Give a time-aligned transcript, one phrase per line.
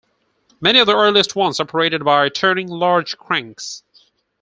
[0.59, 3.83] Many of the earliest ones operated by turning large cranks.